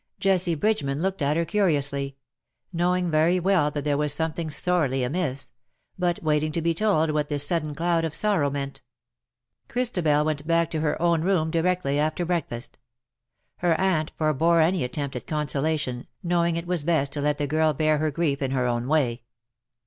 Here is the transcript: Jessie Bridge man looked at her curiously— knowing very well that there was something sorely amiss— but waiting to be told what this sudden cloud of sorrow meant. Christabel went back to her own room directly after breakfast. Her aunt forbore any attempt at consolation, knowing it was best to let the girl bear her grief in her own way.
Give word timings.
Jessie 0.19 0.55
Bridge 0.55 0.83
man 0.83 0.99
looked 0.99 1.21
at 1.21 1.37
her 1.37 1.45
curiously— 1.45 2.17
knowing 2.73 3.11
very 3.11 3.39
well 3.39 3.69
that 3.69 3.83
there 3.83 3.99
was 3.99 4.11
something 4.11 4.49
sorely 4.49 5.03
amiss— 5.03 5.51
but 5.99 6.23
waiting 6.23 6.51
to 6.53 6.59
be 6.63 6.73
told 6.73 7.11
what 7.11 7.29
this 7.29 7.45
sudden 7.45 7.75
cloud 7.75 8.03
of 8.03 8.15
sorrow 8.15 8.49
meant. 8.49 8.81
Christabel 9.67 10.25
went 10.25 10.47
back 10.47 10.71
to 10.71 10.79
her 10.79 10.99
own 10.99 11.21
room 11.21 11.51
directly 11.51 11.99
after 11.99 12.25
breakfast. 12.25 12.79
Her 13.57 13.79
aunt 13.79 14.11
forbore 14.17 14.59
any 14.59 14.83
attempt 14.83 15.15
at 15.15 15.27
consolation, 15.27 16.07
knowing 16.23 16.55
it 16.55 16.65
was 16.65 16.83
best 16.83 17.11
to 17.13 17.21
let 17.21 17.37
the 17.37 17.45
girl 17.45 17.71
bear 17.71 17.99
her 17.99 18.09
grief 18.09 18.41
in 18.41 18.49
her 18.49 18.65
own 18.65 18.87
way. 18.87 19.21